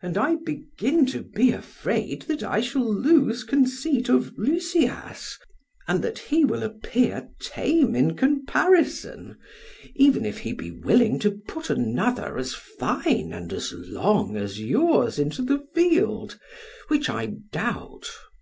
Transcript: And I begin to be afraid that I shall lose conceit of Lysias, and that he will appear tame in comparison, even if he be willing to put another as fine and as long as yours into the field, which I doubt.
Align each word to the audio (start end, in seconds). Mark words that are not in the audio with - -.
And 0.00 0.16
I 0.16 0.36
begin 0.36 1.04
to 1.08 1.22
be 1.22 1.50
afraid 1.52 2.22
that 2.22 2.42
I 2.42 2.62
shall 2.62 2.90
lose 2.94 3.44
conceit 3.44 4.08
of 4.08 4.32
Lysias, 4.38 5.38
and 5.86 6.02
that 6.02 6.18
he 6.18 6.46
will 6.46 6.62
appear 6.62 7.28
tame 7.40 7.94
in 7.94 8.16
comparison, 8.16 9.36
even 9.94 10.24
if 10.24 10.38
he 10.38 10.54
be 10.54 10.70
willing 10.70 11.18
to 11.18 11.32
put 11.46 11.68
another 11.68 12.38
as 12.38 12.54
fine 12.54 13.34
and 13.34 13.52
as 13.52 13.74
long 13.74 14.34
as 14.34 14.58
yours 14.58 15.18
into 15.18 15.42
the 15.42 15.58
field, 15.74 16.38
which 16.88 17.10
I 17.10 17.26
doubt. 17.52 18.08